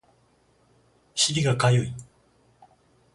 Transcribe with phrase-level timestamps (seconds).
[1.13, 1.93] 尻がかゆい